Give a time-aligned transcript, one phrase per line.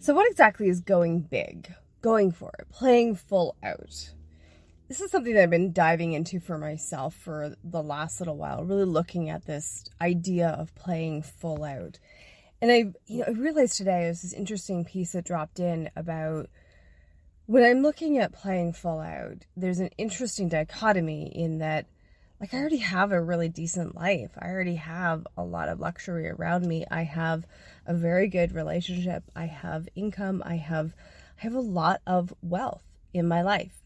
[0.00, 1.72] So, what exactly is going big?
[2.02, 4.12] Going for it, playing full out.
[4.86, 8.64] This is something that I've been diving into for myself for the last little while,
[8.64, 11.98] really looking at this idea of playing full out.
[12.62, 16.48] And I, you know, I realized today there's this interesting piece that dropped in about
[17.46, 21.86] when I'm looking at playing full out, there's an interesting dichotomy in that
[22.40, 24.32] like I already have a really decent life.
[24.38, 26.84] I already have a lot of luxury around me.
[26.90, 27.46] I have
[27.86, 29.24] a very good relationship.
[29.34, 30.42] I have income.
[30.44, 30.94] I have
[31.38, 33.82] I have a lot of wealth in my life.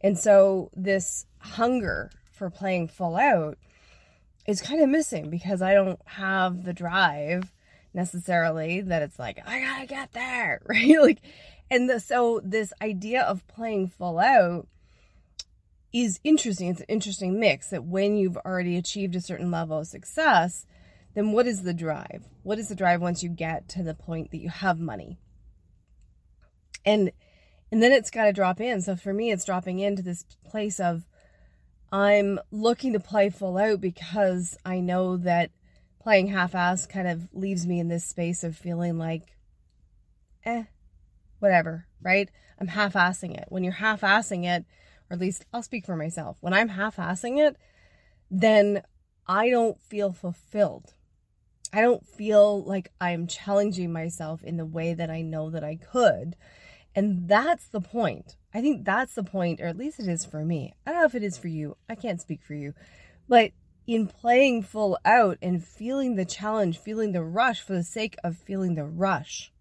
[0.00, 3.58] And so this hunger for playing full out
[4.46, 7.52] is kind of missing because I don't have the drive
[7.92, 11.00] necessarily that it's like I got to get there, right?
[11.00, 11.18] Like
[11.70, 14.66] and the, so this idea of playing full out
[15.92, 16.68] is interesting.
[16.68, 20.66] It's an interesting mix that when you've already achieved a certain level of success,
[21.14, 22.24] then what is the drive?
[22.42, 25.18] What is the drive once you get to the point that you have money?
[26.84, 27.12] And
[27.72, 28.82] and then it's got to drop in.
[28.82, 31.06] So for me, it's dropping into this place of
[31.92, 35.50] I'm looking to play full out because I know that
[36.00, 39.36] playing half ass kind of leaves me in this space of feeling like,
[40.44, 40.64] eh,
[41.38, 42.28] whatever, right?
[42.58, 43.46] I'm half assing it.
[43.48, 44.64] When you're half assing it,
[45.10, 46.36] or at least I'll speak for myself.
[46.40, 47.56] When I'm half assing it,
[48.30, 48.82] then
[49.26, 50.94] I don't feel fulfilled.
[51.72, 55.76] I don't feel like I'm challenging myself in the way that I know that I
[55.76, 56.36] could.
[56.94, 58.36] And that's the point.
[58.52, 60.74] I think that's the point, or at least it is for me.
[60.84, 61.76] I don't know if it is for you.
[61.88, 62.74] I can't speak for you.
[63.28, 63.52] But
[63.86, 68.36] in playing full out and feeling the challenge, feeling the rush for the sake of
[68.36, 69.52] feeling the rush,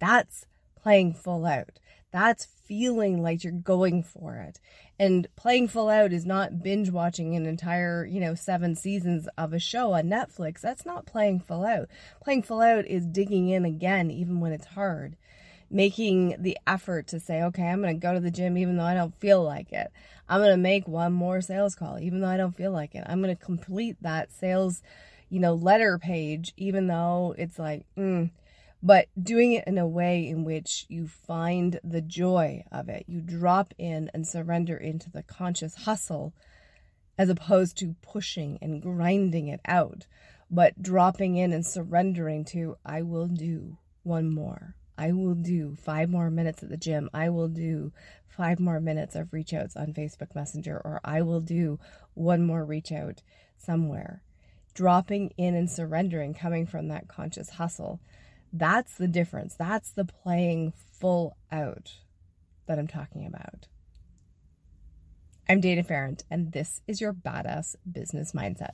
[0.00, 1.78] that's playing full out.
[2.10, 4.58] That's feeling like you're going for it.
[4.98, 9.52] And playing full out is not binge watching an entire, you know, seven seasons of
[9.52, 10.62] a show on Netflix.
[10.62, 11.90] That's not playing full out.
[12.24, 15.16] Playing full out is digging in again, even when it's hard.
[15.70, 18.84] Making the effort to say, okay, I'm going to go to the gym even though
[18.84, 19.92] I don't feel like it.
[20.26, 23.04] I'm going to make one more sales call even though I don't feel like it.
[23.06, 24.82] I'm going to complete that sales,
[25.28, 28.30] you know, letter page even though it's like, mm,
[28.82, 33.04] but doing it in a way in which you find the joy of it.
[33.06, 36.34] You drop in and surrender into the conscious hustle
[37.16, 40.06] as opposed to pushing and grinding it out,
[40.50, 44.74] but dropping in and surrendering to, I will do one more.
[44.98, 47.08] I will do five more minutes at the gym.
[47.14, 47.92] I will do
[48.26, 51.78] five more minutes of reach outs on Facebook Messenger, or I will do
[52.14, 53.22] one more reach out
[53.58, 54.22] somewhere.
[54.74, 58.00] Dropping in and surrendering, coming from that conscious hustle
[58.52, 59.54] that's the difference.
[59.54, 61.92] That's the playing full out
[62.66, 63.66] that I'm talking about.
[65.48, 68.72] I'm Dana Ferrand, and this is your badass business mindset.